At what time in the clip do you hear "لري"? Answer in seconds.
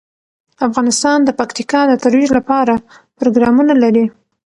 3.83-4.05